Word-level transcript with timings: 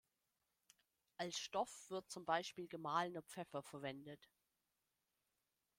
Als 1.17 1.37
Stoff 1.37 1.87
wird 1.91 2.09
zum 2.09 2.25
Beispiel 2.25 2.67
gemahlener 2.67 3.21
Pfeffer 3.21 3.61
verwendet. 3.61 4.31